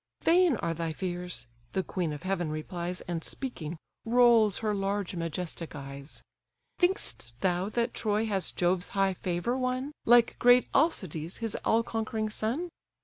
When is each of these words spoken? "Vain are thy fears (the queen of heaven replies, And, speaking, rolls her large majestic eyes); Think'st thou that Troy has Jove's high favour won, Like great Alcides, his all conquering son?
"Vain 0.23 0.55
are 0.57 0.73
thy 0.73 0.91
fears 0.93 1.45
(the 1.73 1.83
queen 1.83 2.11
of 2.11 2.23
heaven 2.23 2.49
replies, 2.49 3.01
And, 3.01 3.23
speaking, 3.23 3.77
rolls 4.03 4.57
her 4.65 4.73
large 4.73 5.13
majestic 5.15 5.75
eyes); 5.75 6.23
Think'st 6.79 7.33
thou 7.41 7.69
that 7.69 7.93
Troy 7.93 8.25
has 8.25 8.49
Jove's 8.51 8.87
high 8.97 9.13
favour 9.13 9.55
won, 9.55 9.91
Like 10.05 10.39
great 10.39 10.67
Alcides, 10.73 11.37
his 11.37 11.55
all 11.63 11.83
conquering 11.83 12.31
son? 12.31 12.69